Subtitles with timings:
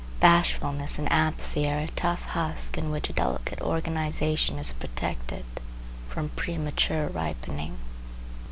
[0.19, 5.45] Bashfulness and apathy are a tough husk in which a delicate organization is protected
[6.09, 7.77] from premature ripening.